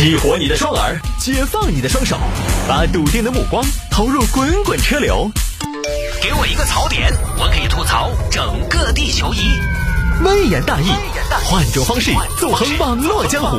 [0.00, 2.18] 激活你的双耳，解放你的双手，
[2.66, 5.30] 把笃定的目光投入滚滚车流。
[6.22, 9.60] 给我一个槽点，我可以吐槽整个地球仪。
[10.24, 10.86] 微言大义，
[11.44, 13.58] 换种方式纵横网络江湖。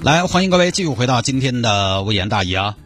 [0.00, 2.76] 来，欢迎各位继续回到今天的微言大义啊！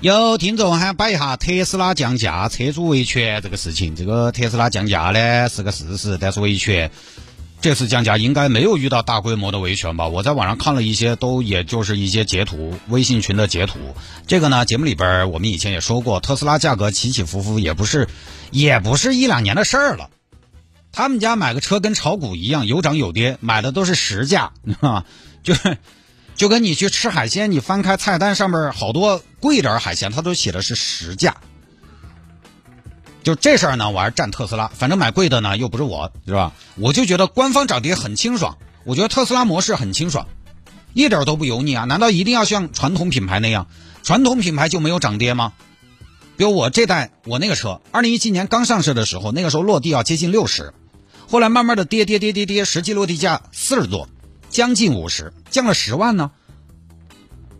[0.00, 3.94] 有听众还摆一下特斯拉降价、车主维权这个事情。
[3.94, 6.90] 这个特斯拉降价呢是个事实，但是维权
[7.60, 10.08] 这次降价应该没有遇到大规模的维权吧？
[10.08, 13.78] 我在网上看了一些，都也就是一些截图，微信群的截图。
[14.26, 18.08] 这个呢，节目里边我们以前也说过，特斯拉价格起起伏伏，也不是
[18.50, 20.10] 也不是一两年的事儿了。
[20.92, 25.04] 他们家买个车跟炒股一样，有涨有跌，买的都是实价，啊，
[25.42, 25.78] 就是。
[26.36, 31.38] 就跟你去吃海鲜，你翻开菜单上面好多贵点海鲜，它都写的是实价。
[33.22, 36.52] 就这事儿呢，我还是站特斯拉，反正买贵的呢又不是我，是吧？
[36.76, 40.26] 我就觉得官方涨跌很清爽，我觉得特斯拉模式很清爽，
[40.94, 41.84] 一点都不油腻啊！
[41.84, 43.66] 难道一定要像传统品牌那样？
[44.02, 45.52] 传统品牌就没有涨跌吗？
[46.36, 50.72] 比如我这代我那个车，二零一七年刚上市的时候，那个时候落地要接近六十，
[51.28, 54.08] 后来慢慢的跌跌跌跌跌，实际落地价四十多。
[54.48, 56.30] 将近五十，降了十万呢，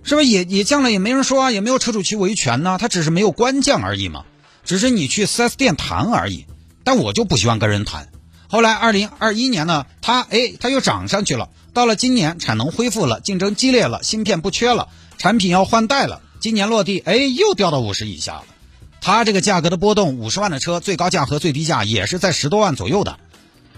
[0.02, 0.90] 是不是也也降了？
[0.90, 4.24] 也没人说啊，也没有车主去维权呢，他只是没有官降而已嘛，
[4.68, 6.44] 只是你去 4S 店谈而已。
[6.84, 8.08] 但我就不喜欢跟人谈。
[8.48, 11.48] 后来二零二一年呢，它哎，它又涨上去了。
[11.72, 16.20] 到了今年，产能恢复了，竞争激烈了，芯片不缺了，产品要换代了。
[16.40, 18.44] 今年落地，哎，又掉到五十以下了。
[19.00, 23.18] 它这个价格的波动，五十万的车，最高价和最低价也是在十多万左右的。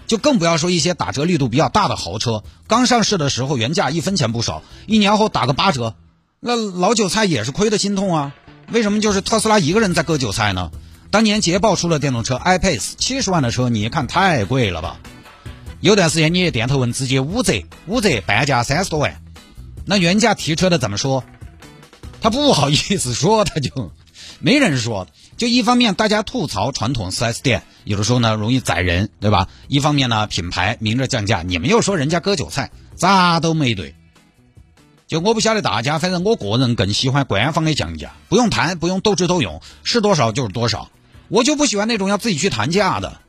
[0.07, 5.95] 就更不要说一些打折力度比较大的豪车，刚上市的时候原价一分钱不少，一年后打个八折，
[6.41, 8.35] 那老韭菜也是亏的心痛啊！
[8.71, 10.71] 为什么就是特斯拉一个人在割韭菜呢？
[11.09, 14.97] 当年捷豹出了电动车 iPace，七十万的车，你一看太贵了吧？
[15.81, 19.21] 有段时间你也电头文直接五折，五折半价三十多万，
[19.85, 21.23] 那原价提车的怎么说？
[22.21, 23.91] 他不好意思说，他就
[24.39, 25.07] 没人说。
[25.37, 29.47] 就一方面，大家吐槽传统 4S 店有的时候呢容易宰人，对吧？
[29.67, 33.95] 一方面呢，品牌明着降价，你们又说人家割韭菜，咋都没对。
[35.11, 40.89] 就我不晓得大家，反正我个人更喜欢官方的降价，不用谈，不用斗智斗勇，是多少就是多少。
[41.27, 43.19] 我就不喜欢那种要自己去谈价的，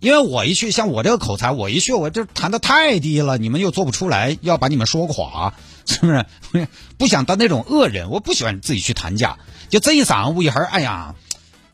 [0.00, 5.52] 因为我一去，像我这个口才，我一去我这谈的太低了，你们又做不出来，要把你们说垮，
[5.84, 6.24] 是不是？
[6.96, 9.36] 不想当那种恶人，我不喜欢自己去谈价，
[9.68, 11.14] 就这一上午一会儿，哎呀。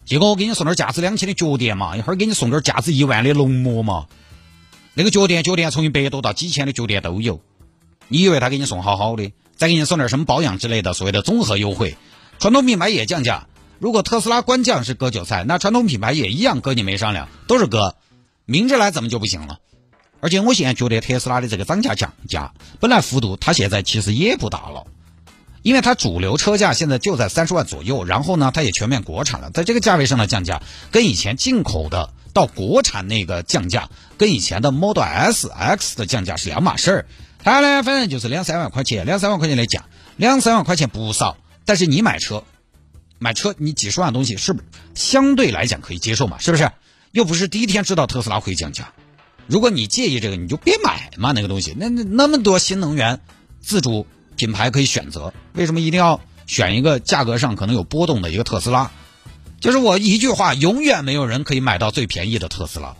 [0.05, 4.07] 结果我给你送点价值两千的脚垫嘛，一会儿给你送点价值一万的龙膜嘛。
[4.95, 7.41] 那个脚垫，脚垫从一百多到几千的脚垫都有。
[8.09, 11.97] 你以为他给你送好好的，再给你送点什么保养之类的，所谓的综合优惠。
[12.39, 13.47] 传统品牌也降价，
[13.79, 17.95] 如果特斯拉官降是割韭菜，那传统品牌也一样割你没商量，都是割。
[18.47, 19.59] 明着来怎么就不行了？
[20.21, 24.87] 而且我现在觉得特斯拉的这个涨价降价，本来幅度它现在其实也不大了。
[25.63, 37.07] 因为它主流车价现在就在三十万左右，然后呢，它也全面国产了，在这个价位上的降价，跟以前进口的到国产那个降价，跟以前的 Model S、X 的降价是两码事儿。
[37.43, 41.37] 它呢，反正就是两三万块钱，两三万块钱的价，两三万块钱不少。
[41.65, 42.45] 但是你买车，
[43.19, 46.39] 买车你几十万东西是不是相对来讲可以接受嘛？
[46.39, 46.71] 是不是？
[47.13, 48.93] 又不是第一天知道特斯拉会降价。
[49.47, 53.21] 如果你介意这个，你就别买嘛，那个东西，那那那么多新能源
[53.61, 54.07] 自主。
[54.37, 58.93] 品牌可以选择，为什么一定要选一个价格上可能有波动的一个特斯拉？
[59.59, 62.95] 就是我一句话，永远没有人可以买到最便宜的特斯拉，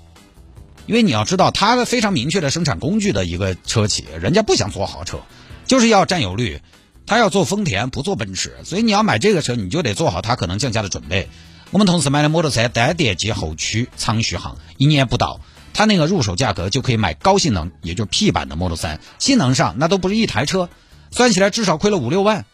[0.89, 5.21] 因为你要知道，它的非常明确的生产工具的一个车企，人家不想做好车，
[5.67, 6.63] 就是要占有率，
[7.07, 11.29] 他要做丰田，不做奔驰，所以你要买这个车，你就得做好它可能降价的准备。
[11.71, 15.43] 我们同事买的摩托车单电机后驱长续航，一年不到，
[15.75, 20.71] 它那个入手价格就可以买高性能，也就是 P 版的 Model 3，性能上那都不是一台车。
[21.11, 22.45] 算起来至少亏了五六万，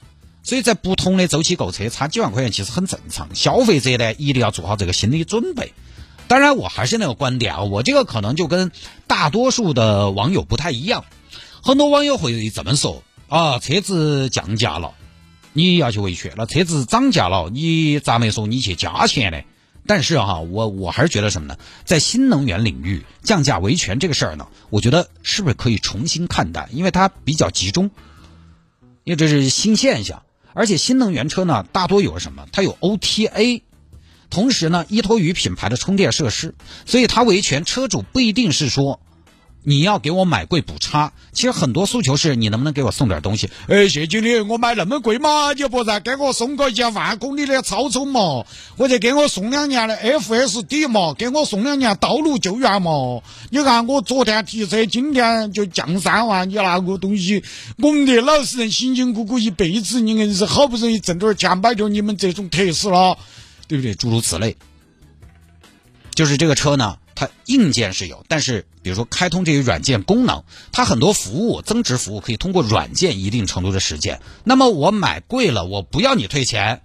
[0.42, 3.28] 所以在不同的周期购车差几万块钱其实很正常。
[3.34, 5.72] 消费者呢一定要做好这个心理准备。
[6.34, 8.72] 当然，我还是那个观点啊，我这个可能就跟
[9.06, 11.04] 大多数的网友不太一样。
[11.62, 14.94] 很多网友会这么说啊，车子降价了，
[15.52, 19.42] 你要去维权；那车子涨价了，你咋没说你去加钱呢？
[19.86, 21.56] 但是哈，我我还是觉得什么呢？
[21.84, 26.68] 在新能源领域降价维权这个事儿呢，我觉得是不是可以重新看待？
[26.72, 27.92] 因为它比较集中。
[29.04, 32.48] 因为这是新现象，而且新能源车呢，大多有什么？
[32.50, 33.62] 它有 OTA，
[34.34, 38.98] 同时呢，依托于品牌的充电设施，所以它维权车主不一定是说
[39.62, 41.12] 你要给我买贵补差。
[41.32, 43.48] 其实很多诉求是你能不能给我送点东西？
[43.68, 48.44] 哎，谢经理，我买那么贵嘛，你不然给我送个一万公里的超充嘛，
[48.76, 53.22] 或者给我送两年的 FSD 嘛，给我送两年道路救援嘛。
[53.50, 57.42] 你看我昨天提车，今天就降三万，你那个东西，
[57.78, 63.16] 我们的老实人辛辛苦苦一辈子，你硬是好不容易挣点钱买点你们这种特斯拉，
[63.68, 63.94] 对不对？
[63.94, 64.56] 诸如此类。
[66.14, 74.20] 就是这个车呢，它硬件是有，但是比如说开通这些软件功能，它很多服务增值服务可以通过软件一定程度的实现。
[74.44, 76.82] 那么我买贵了，我不要你退钱，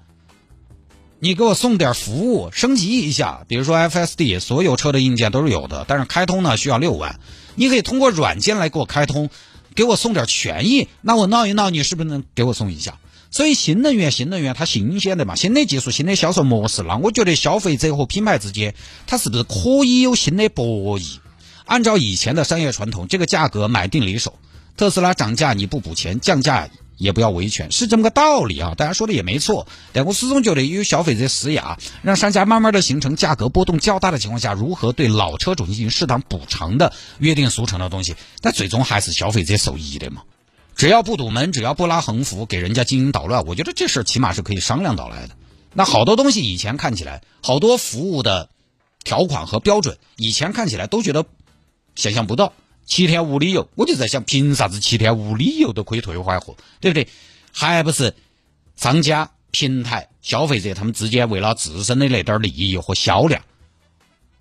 [1.20, 7.20] 你给我送点服务升级一下，比如说 FSD，所有车的硬件都是有的，但是开通呢需要六万，
[7.54, 9.30] 你可以通过软件来给我开通，
[9.76, 12.98] 给我送点权益，那我闹一闹，你是不是能给我送一下？
[13.32, 18.74] 所以新能源，新能源它新鲜的嘛，新的技术，新的销售模式，那我觉得消费者和品牌之间，
[19.06, 21.18] 它是不是可以有新的博弈？
[21.66, 24.40] 按照以前的商业传统，这个价格买定离手，
[24.78, 28.74] 特斯拉涨价你不补钱，降价也不要维权，是这么个道理啊。
[28.76, 40.24] 大家说的也没错，但我始终觉得有消费者施压，让商家慢慢的形成价格波动较大的情况下，如何对老车主进行适当补偿的约定俗成的东西，但最终还是消费者受益的嘛。
[40.80, 45.36] 只要不堵门，只要不拉横幅给人家经营捣乱，我觉得这事起码是可以商量到来的。
[45.74, 48.50] 那好多东西以前看起来，好多服务的
[49.04, 51.26] 条款和标准，以前看起来都觉得
[51.96, 52.54] 想象不到，
[52.86, 57.10] 七天无理由，我就在想，凭啥子七天无理由都可以退换货，对不对？
[57.52, 58.16] 还不是
[58.78, 63.44] 商家、平台、消费者他们之间为了自身的那点利益和销量，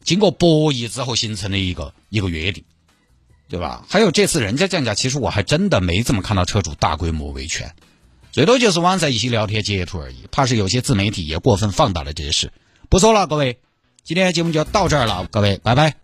[0.05, 2.63] 经过博弈之后形成的一个一个约定。
[3.49, 3.85] 对吧？
[3.89, 7.75] 还有这次人家降价，其实我还真的没怎么看到车主大规模维权，
[8.31, 10.27] 最多就是网上一些聊天截图而已。
[10.31, 12.53] 怕是有些自媒体也过分放大了这些事。
[12.89, 13.59] 不说了，各位，
[14.05, 15.99] 今天节目就到这儿了，各位，拜拜。